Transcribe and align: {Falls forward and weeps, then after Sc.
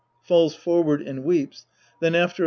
{Falls 0.23 0.55
forward 0.55 1.03
and 1.03 1.23
weeps, 1.23 1.67
then 1.99 2.15
after 2.15 2.37
Sc. 2.37 2.39